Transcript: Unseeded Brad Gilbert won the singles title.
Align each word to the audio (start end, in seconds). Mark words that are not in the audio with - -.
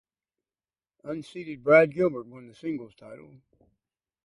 Unseeded 1.03 1.61
Brad 1.61 1.93
Gilbert 1.93 2.25
won 2.25 2.47
the 2.47 2.55
singles 2.55 2.95
title. 2.95 3.35